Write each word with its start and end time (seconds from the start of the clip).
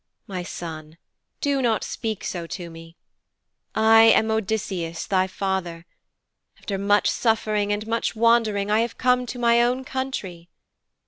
'My 0.25 0.41
son, 0.41 0.97
do 1.41 1.61
not 1.61 1.83
speak 1.83 2.23
so 2.23 2.47
to 2.47 2.71
me. 2.71 2.95
I 3.75 4.01
am 4.05 4.31
Odysseus, 4.31 5.05
thy 5.05 5.27
father. 5.27 5.85
After 6.57 6.79
much 6.79 7.07
suffering 7.07 7.71
and 7.71 7.85
much 7.85 8.15
wandering 8.15 8.71
I 8.71 8.79
have 8.79 8.97
come 8.97 9.27
to 9.27 9.37
my 9.37 9.61
own 9.61 9.83
country.' 9.85 10.49